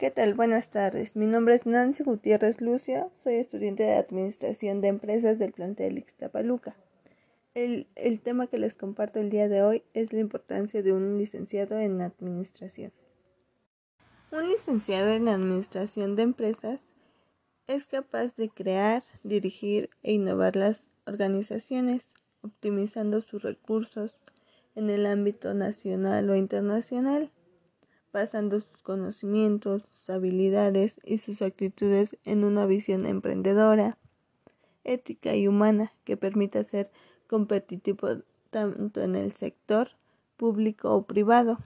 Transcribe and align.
¿Qué 0.00 0.10
tal? 0.10 0.32
Buenas 0.32 0.70
tardes. 0.70 1.14
Mi 1.14 1.26
nombre 1.26 1.54
es 1.54 1.66
Nancy 1.66 2.04
Gutiérrez 2.04 2.62
Lucio. 2.62 3.12
Soy 3.18 3.34
estudiante 3.34 3.82
de 3.82 3.96
Administración 3.96 4.80
de 4.80 4.88
Empresas 4.88 5.38
del 5.38 5.52
plantel 5.52 5.98
Ixtapaluca. 5.98 6.74
El, 7.52 7.86
el, 7.96 8.22
tema 8.22 8.46
que 8.46 8.56
les 8.56 8.76
comparto 8.76 9.20
el 9.20 9.28
día 9.28 9.46
de 9.50 9.62
hoy 9.62 9.82
es 9.92 10.14
la 10.14 10.20
importancia 10.20 10.82
de 10.82 10.94
un 10.94 11.18
licenciado 11.18 11.78
en 11.78 12.00
Administración. 12.00 12.94
Un 14.32 14.48
licenciado 14.48 15.10
en 15.10 15.28
Administración 15.28 16.16
de 16.16 16.22
Empresas 16.22 16.80
es 17.66 17.86
capaz 17.86 18.34
de 18.36 18.48
crear, 18.48 19.04
dirigir 19.22 19.90
e 20.02 20.14
innovar 20.14 20.56
las 20.56 20.88
organizaciones, 21.06 22.06
optimizando 22.40 23.20
sus 23.20 23.42
recursos 23.42 24.18
en 24.74 24.88
el 24.88 25.04
ámbito 25.04 25.52
nacional 25.52 26.30
o 26.30 26.36
internacional 26.36 27.30
basando 28.12 28.60
sus 28.60 28.82
conocimientos, 28.82 29.82
sus 29.92 30.10
habilidades 30.10 31.00
y 31.04 31.18
sus 31.18 31.42
actitudes 31.42 32.16
en 32.24 32.44
una 32.44 32.66
visión 32.66 33.06
emprendedora, 33.06 33.96
ética 34.84 35.36
y 35.36 35.46
humana 35.46 35.92
que 36.04 36.16
permita 36.16 36.64
ser 36.64 36.90
competitivo 37.26 38.08
tanto 38.50 39.02
en 39.02 39.14
el 39.14 39.32
sector 39.32 39.90
público 40.36 40.94
o 40.94 41.02
privado. 41.04 41.58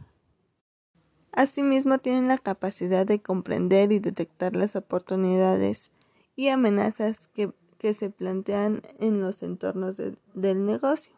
Asimismo, 1.32 1.98
tienen 1.98 2.28
la 2.28 2.38
capacidad 2.38 3.06
de 3.06 3.20
comprender 3.20 3.90
y 3.90 3.98
detectar 3.98 4.54
las 4.54 4.76
oportunidades 4.76 5.90
y 6.36 6.48
amenazas 6.48 7.28
que, 7.28 7.52
se 7.92 8.08
plantean 8.08 8.80
en 8.98 9.20
los 9.20 9.42
entornos 9.42 9.98
del 9.98 10.64
negocio. 10.64 11.12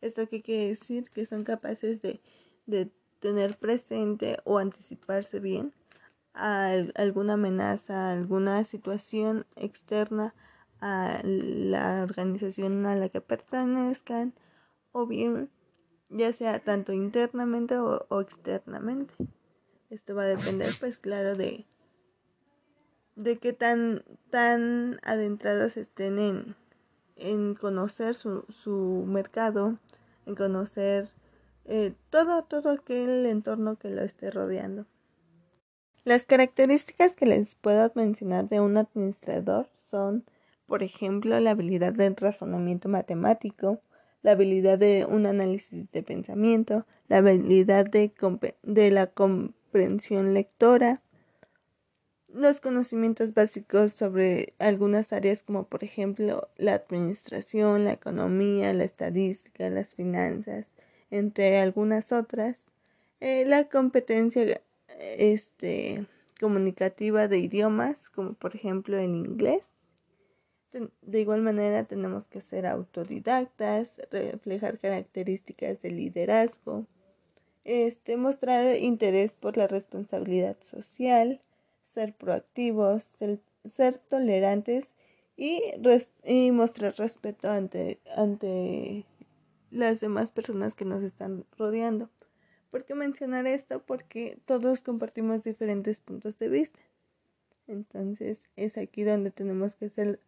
¿Esto 0.00 0.26
qué 0.26 0.40
quiere 0.40 0.68
decir? 0.68 1.10
Que 1.10 1.26
son 1.26 1.44
capaces 1.44 2.00
de, 2.00 2.20
de 2.64 2.90
tener 3.20 3.58
presente 3.58 4.38
o 4.44 4.58
anticiparse 4.58 5.40
bien 5.40 5.72
a 6.34 6.72
alguna 6.94 7.34
amenaza, 7.34 8.12
alguna 8.12 8.64
situación 8.64 9.46
externa 9.56 10.34
a 10.80 11.20
la 11.22 12.02
organización 12.02 12.86
a 12.86 12.96
la 12.96 13.08
que 13.08 13.20
pertenezcan 13.20 14.32
o 14.92 15.06
bien 15.06 15.50
ya 16.08 16.32
sea 16.32 16.58
tanto 16.58 16.92
internamente 16.92 17.78
o, 17.78 18.20
externamente. 18.20 19.14
Esto 19.90 20.14
va 20.14 20.22
a 20.22 20.26
depender 20.26 20.70
pues 20.80 20.98
claro 20.98 21.36
de 21.36 21.66
de 23.16 23.38
qué 23.38 23.52
tan 23.52 24.02
tan 24.30 24.98
adentrados 25.02 25.76
estén 25.76 26.18
en, 26.18 26.56
en 27.16 27.54
conocer 27.54 28.14
su, 28.14 28.44
su 28.48 29.04
mercado, 29.06 29.78
en 30.26 30.34
conocer 30.34 31.10
eh, 31.72 31.94
todo, 32.10 32.42
todo 32.42 32.70
aquel 32.70 33.26
entorno 33.26 33.76
que 33.76 33.90
lo 33.90 34.02
esté 34.02 34.32
rodeando. 34.32 34.86
Las 36.02 36.24
características 36.24 37.14
que 37.14 37.26
les 37.26 37.54
puedo 37.54 37.92
mencionar 37.94 38.48
de 38.48 38.58
un 38.58 38.76
administrador 38.76 39.68
son, 39.86 40.24
por 40.66 40.82
ejemplo, 40.82 41.38
la 41.38 41.52
habilidad 41.52 41.92
del 41.92 42.16
razonamiento 42.16 42.88
matemático, 42.88 43.80
la 44.22 44.32
habilidad 44.32 44.78
de 44.78 45.06
un 45.08 45.26
análisis 45.26 45.88
de 45.92 46.02
pensamiento, 46.02 46.86
la 47.06 47.18
habilidad 47.18 47.86
de, 47.86 48.12
de 48.64 48.90
la 48.90 49.06
comprensión 49.06 50.34
lectora, 50.34 51.02
los 52.26 52.60
conocimientos 52.60 53.32
básicos 53.32 53.92
sobre 53.92 54.54
algunas 54.58 55.12
áreas 55.12 55.44
como 55.44 55.68
por 55.68 55.84
ejemplo 55.84 56.48
la 56.56 56.74
administración, 56.74 57.84
la 57.84 57.92
economía, 57.92 58.74
la 58.74 58.84
estadística, 58.84 59.70
las 59.70 59.94
finanzas, 59.94 60.72
entre 61.10 61.58
algunas 61.58 62.12
otras, 62.12 62.62
eh, 63.20 63.44
la 63.46 63.68
competencia 63.68 64.60
este, 64.98 66.06
comunicativa 66.38 67.28
de 67.28 67.38
idiomas, 67.38 68.08
como 68.08 68.34
por 68.34 68.56
ejemplo 68.56 68.98
el 68.98 69.10
inglés. 69.10 69.62
De 71.02 71.20
igual 71.20 71.42
manera 71.42 71.84
tenemos 71.84 72.28
que 72.28 72.42
ser 72.42 72.64
autodidactas, 72.66 74.00
reflejar 74.12 74.78
características 74.78 75.82
de 75.82 75.90
liderazgo, 75.90 76.86
este, 77.64 78.16
mostrar 78.16 78.76
interés 78.76 79.32
por 79.32 79.56
la 79.56 79.66
responsabilidad 79.66 80.56
social, 80.62 81.40
ser 81.84 82.14
proactivos, 82.14 83.10
ser, 83.64 83.98
tolerantes 83.98 84.88
y, 85.36 85.60
y, 86.24 86.52
mostrar 86.52 86.94
respeto 86.96 87.50
ante, 87.50 87.98
ante 88.16 89.04
las 89.70 90.00
demás 90.00 90.32
personas 90.32 90.74
que 90.74 90.84
nos 90.84 91.02
están 91.02 91.44
rodeando. 91.56 92.10
¿Por 92.70 92.84
qué 92.84 92.94
mencionar 92.94 93.46
esto? 93.46 93.82
Porque 93.82 94.38
todos 94.44 94.80
compartimos 94.80 95.42
diferentes 95.42 95.98
puntos 96.00 96.38
de 96.38 96.48
vista. 96.48 96.78
Entonces 97.66 98.48
es 98.56 98.78
aquí 98.78 99.02
donde 99.02 99.30
tenemos 99.30 99.74
que 99.74 99.88
ser, 99.88 100.20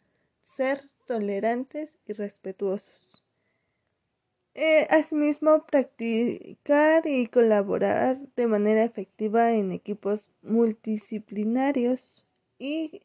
ser 0.44 0.82
tolerantes 1.06 1.90
y 2.06 2.12
respetuosos. 2.12 3.22
Eh, 4.54 4.86
asimismo, 4.90 5.64
practicar 5.64 7.06
y 7.06 7.26
colaborar 7.28 8.18
de 8.36 8.46
manera 8.46 8.84
efectiva 8.84 9.52
en 9.54 9.72
equipos 9.72 10.26
multidisciplinarios 10.42 12.26
y 12.58 13.02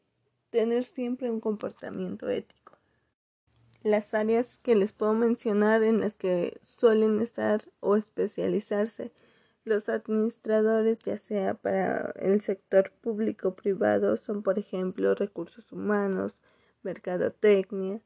tener 0.50 0.84
siempre 0.84 1.30
un 1.30 1.40
comportamiento 1.40 2.28
ético 2.28 2.57
las 3.82 4.14
áreas 4.14 4.58
que 4.58 4.74
les 4.74 4.92
puedo 4.92 5.14
mencionar 5.14 5.82
en 5.82 6.00
las 6.00 6.14
que 6.14 6.60
suelen 6.64 7.20
estar 7.20 7.62
o 7.80 7.96
especializarse 7.96 9.12
los 9.64 9.88
administradores, 9.88 10.98
ya 11.00 11.18
sea 11.18 11.54
para 11.54 12.12
el 12.16 12.40
sector 12.40 12.90
público 13.02 13.48
o 13.48 13.54
privado, 13.54 14.16
son 14.16 14.42
por 14.42 14.58
ejemplo 14.58 15.14
recursos 15.14 15.70
humanos, 15.72 16.34
mercadotecnia, 16.82 18.00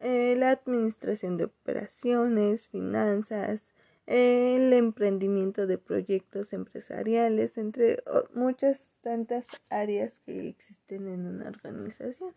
eh, 0.00 0.36
la 0.36 0.50
administración 0.50 1.36
de 1.36 1.44
operaciones, 1.44 2.68
finanzas, 2.68 3.64
el 4.06 4.72
emprendimiento 4.72 5.66
de 5.66 5.76
proyectos 5.76 6.52
empresariales, 6.52 7.58
entre 7.58 8.02
muchas 8.32 8.86
tantas 9.02 9.48
áreas 9.68 10.14
que 10.24 10.48
existen 10.48 11.08
en 11.08 11.26
una 11.26 11.48
organización. 11.48 12.32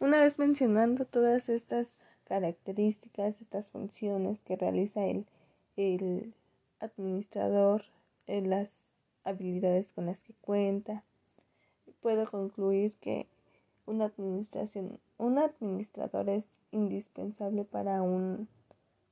Una 0.00 0.18
vez 0.18 0.38
mencionando 0.38 1.04
todas 1.04 1.50
estas 1.50 1.92
características, 2.24 3.38
estas 3.38 3.70
funciones 3.70 4.40
que 4.40 4.56
realiza 4.56 5.04
el, 5.04 5.26
el 5.76 6.32
administrador, 6.80 7.84
en 8.26 8.48
las 8.48 8.72
habilidades 9.24 9.92
con 9.92 10.06
las 10.06 10.22
que 10.22 10.32
cuenta, 10.40 11.04
puedo 12.00 12.30
concluir 12.30 12.96
que 12.96 13.26
una 13.84 14.06
administración, 14.06 14.98
un 15.18 15.38
administrador 15.38 16.30
es 16.30 16.46
indispensable 16.72 17.64
para 17.64 18.00
un 18.00 18.48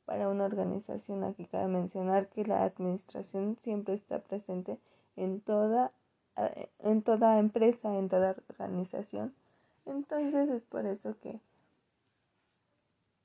para 0.06 0.30
una 0.30 0.46
organización. 0.46 1.22
Aquí 1.22 1.44
cabe 1.44 1.68
mencionar 1.68 2.28
que 2.28 2.46
la 2.46 2.64
administración 2.64 3.58
siempre 3.60 3.92
está 3.92 4.20
presente 4.20 4.78
en 5.16 5.42
toda 5.42 5.92
en 6.78 7.02
toda 7.02 7.38
empresa, 7.38 7.98
en 7.98 8.08
toda 8.08 8.36
organización 8.48 9.34
entonces 9.90 10.48
es 10.50 10.64
por 10.64 10.86
eso 10.86 11.18
que, 11.20 11.40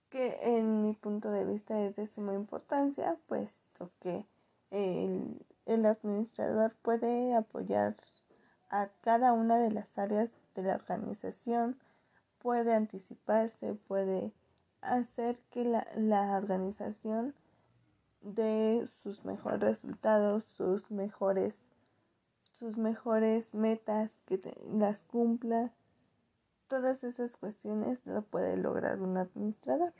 que 0.09 0.57
en 0.57 0.81
mi 0.81 0.93
punto 0.93 1.31
de 1.31 1.45
vista 1.45 1.79
es 1.81 1.95
de 1.95 2.07
suma 2.07 2.33
importancia, 2.33 3.17
puesto 3.27 3.91
que 3.99 4.25
el, 4.71 5.45
el 5.65 5.85
administrador 5.85 6.75
puede 6.81 7.35
apoyar 7.35 7.95
a 8.69 8.89
cada 9.01 9.33
una 9.33 9.57
de 9.57 9.71
las 9.71 9.97
áreas 9.97 10.29
de 10.55 10.63
la 10.63 10.75
organización, 10.75 11.79
puede 12.39 12.73
anticiparse, 12.73 13.75
puede 13.87 14.31
hacer 14.81 15.37
que 15.51 15.65
la, 15.65 15.87
la 15.95 16.37
organización 16.37 17.33
dé 18.21 18.87
sus 19.01 19.23
mejores 19.25 19.61
resultados, 19.61 20.43
sus 20.55 20.89
mejores 20.91 21.63
sus 22.53 22.77
mejores 22.77 23.53
metas, 23.53 24.15
que 24.25 24.39
las 24.71 25.01
cumpla 25.03 25.71
Todas 26.73 27.03
esas 27.03 27.37
cuestiones 27.37 27.99
lo 28.07 28.23
puede 28.23 28.57
lograr 28.57 28.99
un 28.99 29.15
administrador. 29.15 29.93